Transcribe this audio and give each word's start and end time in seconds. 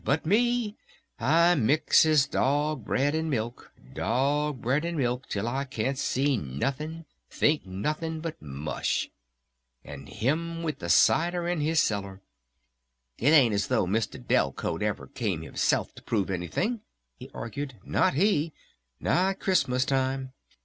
But 0.03 0.25
me 0.25 0.77
I 1.19 1.53
mixes 1.53 2.25
dog 2.25 2.85
bread 2.85 3.13
and 3.13 3.29
milk 3.29 3.71
dog 3.93 4.59
bread 4.61 4.83
and 4.83 4.97
milk 4.97 5.29
till 5.29 5.47
I 5.47 5.63
can't 5.63 5.95
see 5.95 6.37
nothing 6.37 7.05
think 7.29 7.67
nothing 7.67 8.19
but 8.19 8.41
mush. 8.41 9.11
And 9.83 10.09
him 10.09 10.63
with 10.63 10.81
cider 10.89 11.47
in 11.47 11.61
his 11.61 11.81
cellar!... 11.83 12.23
It 13.19 13.29
ain't 13.29 13.53
as 13.53 13.67
though 13.67 13.85
Mr. 13.85 14.19
Delcote 14.19 14.81
ever 14.81 15.05
came 15.05 15.43
himself 15.43 15.93
to 15.93 16.01
prove 16.01 16.31
anything," 16.31 16.81
he 17.15 17.29
argued. 17.31 17.75
"Not 17.85 18.15
he! 18.15 18.53
Not 18.99 19.39
Christmas 19.39 19.85
Time! 19.85 20.33